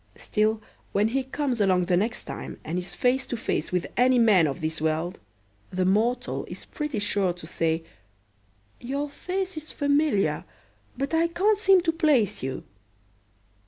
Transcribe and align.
Still, 0.17 0.63
when 0.93 1.09
he 1.09 1.21
comes 1.21 1.61
along 1.61 1.85
the 1.85 1.95
next 1.95 2.23
time 2.23 2.59
and 2.65 2.79
is 2.79 2.95
face 2.95 3.27
to 3.27 3.37
face 3.37 3.71
with 3.71 3.85
any 3.95 4.17
man 4.17 4.47
of 4.47 4.59
this 4.59 4.81
world, 4.81 5.19
the 5.69 5.85
mortal 5.85 6.43
is 6.45 6.65
pretty 6.65 6.97
sure 6.97 7.33
to 7.33 7.45
say, 7.45 7.83
"Your 8.79 9.07
face 9.11 9.57
is 9.57 9.71
familiar 9.71 10.43
but 10.97 11.13
I 11.13 11.27
can't 11.27 11.59
seem 11.59 11.81
to 11.81 11.91
place 11.91 12.41
you." 12.41 12.63